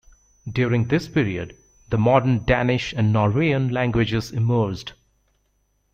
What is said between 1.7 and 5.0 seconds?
the modern Danish and Norwegian languages emerged.